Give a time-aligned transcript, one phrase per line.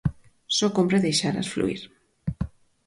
[0.57, 1.81] Só cómpre deixalas fluír.